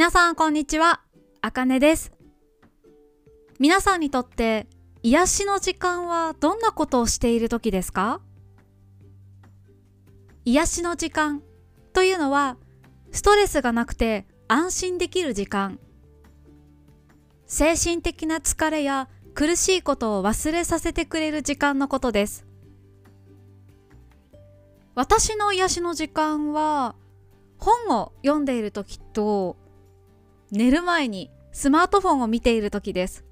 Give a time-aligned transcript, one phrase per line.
[0.00, 1.02] 皆さんこんにちは、
[1.42, 2.10] あかねです。
[3.58, 4.66] 皆さんにとって
[5.02, 8.22] 癒しの時間はどんなことをしている時ですか？
[10.46, 11.42] 癒しの時間
[11.92, 12.56] というのは
[13.12, 15.78] ストレスがなくて安心できる時間。
[17.44, 22.46] 精神的な疲れや苦しいことを忘れさせてくれる時間のことです。
[24.94, 26.94] 私の癒しの時間は
[27.58, 29.58] 本を読んでいる時と
[30.50, 33.24] 寝る前にスマートフォンを見ている時です。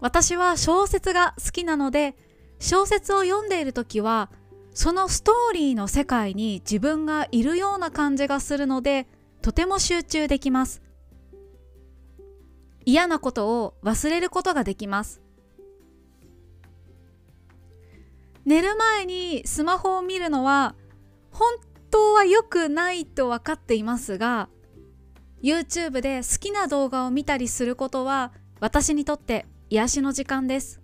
[0.00, 2.14] 私は小説が好きなので
[2.58, 4.30] 小説を読んでいる時は
[4.72, 9.06] そのストーリーの世界に自分がいるような感じがするので
[9.40, 10.82] とても集中できます。
[12.84, 15.22] 嫌なことを忘れることができます。
[18.44, 20.76] 寝る前にスマホを見るのは
[21.32, 21.56] 本
[21.90, 24.48] 当は良くないと分かっていますが
[25.42, 30.80] YouTube で好きな動画を見たりすることは私にとって癒しの時間です。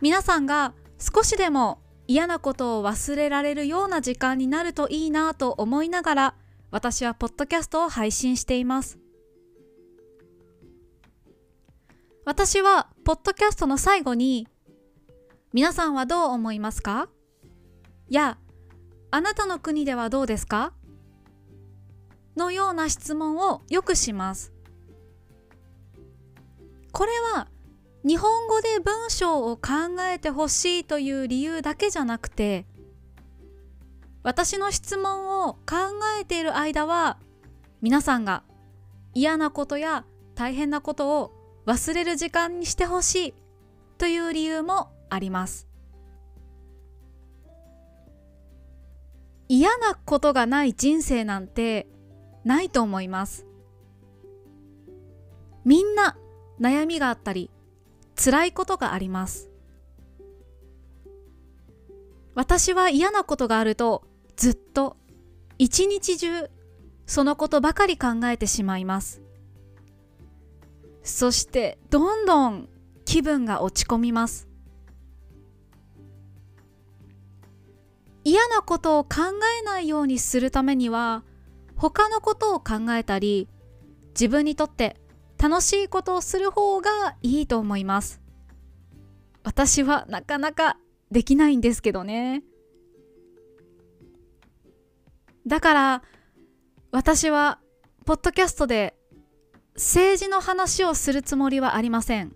[0.00, 6.34] 皆さんが少しでも嫌なことを忘れられるような時間になるといいなと思いながら
[6.70, 8.98] 私はポッドキャストを配信しています。
[12.26, 14.46] 私はポッドキャストの最後に
[15.52, 17.08] 皆さんはどう思いますか？
[18.08, 18.36] や
[19.14, 20.72] あなたの国ではどうですか？
[22.36, 24.52] のような質問をよくします。
[26.90, 27.46] これは
[28.04, 29.70] 日本語で文章を考
[30.12, 32.66] えてほしいという理由だけじゃなくて
[34.24, 35.76] 私の質問を考
[36.20, 37.18] えている間は
[37.82, 38.42] 皆さんが
[39.14, 41.30] 嫌なことや大変なことを
[41.66, 43.34] 忘れる時間にしてほしい
[43.96, 45.68] という理由もあります。
[49.48, 51.86] 嫌なことがない人生なんて
[52.44, 53.46] ないと思います。
[55.64, 56.16] みんな
[56.60, 57.50] 悩みがあったり
[58.22, 59.50] 辛いことがあります。
[62.34, 64.04] 私は嫌なことがあると
[64.36, 64.96] ずっと
[65.58, 66.50] 一日中
[67.06, 69.22] そのことばかり考えてしまいます。
[71.02, 72.68] そしてどんどん
[73.04, 74.48] 気分が落ち込みます。
[78.34, 79.10] 嫌なことを考
[79.60, 81.22] えないようにするためには
[81.76, 83.48] 他のことを考えたり
[84.08, 84.96] 自分にとって
[85.38, 88.20] 楽しいことをする方がいいと思います。
[89.44, 90.78] 私はなかなか
[91.12, 92.42] できないんですけどね。
[95.46, 96.02] だから
[96.90, 97.60] 私は
[98.04, 98.96] ポッドキャストで
[99.76, 102.34] 政治の話をするつもりはありません。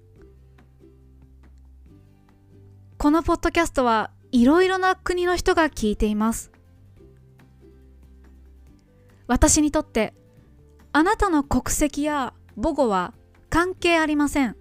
[2.98, 6.52] このポッドキャストはいろいろな国の人が聞いています。
[9.26, 10.14] 私にとって
[10.92, 13.14] あなたの国籍や母語は
[13.50, 14.56] 関係ありません。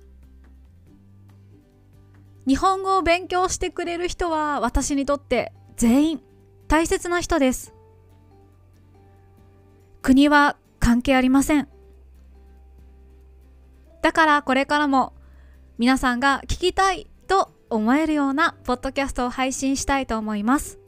[2.48, 6.22] 日本語を勉強してくれる人は私にとって全員
[6.68, 7.74] 大切な人です。
[10.02, 11.68] 国は関係ありません。
[14.02, 15.14] だからこれからも
[15.78, 20.80] 皆さんが聞きたいと思えるようなポッドキャストを配信したいと思います。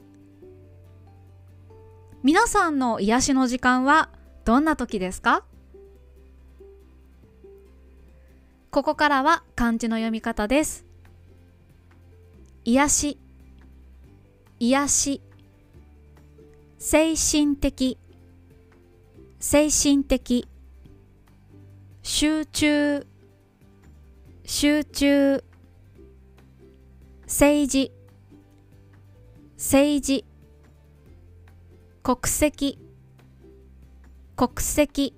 [2.22, 4.10] 皆さんの癒しの時間は
[4.44, 5.44] どんな時ですか？
[8.70, 10.84] ここからは漢字の読み方です。
[12.64, 13.18] 癒し
[14.58, 15.22] 癒し
[16.78, 17.98] 精神的
[19.38, 20.46] 精神的
[22.02, 23.06] 集中
[24.44, 25.44] 集中。
[27.30, 27.92] 政治。
[29.56, 30.24] 政治。
[32.02, 32.76] 国籍。
[34.34, 35.14] 国籍。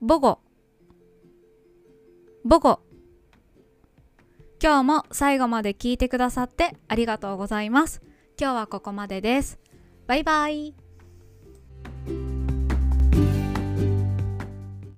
[0.00, 0.40] 母語。
[2.42, 2.80] 母語。
[4.60, 8.02] 今日も最後まで聞いてくださってありがとうございます。
[8.36, 9.60] 今日はここまでです。
[10.08, 10.85] バイバイ。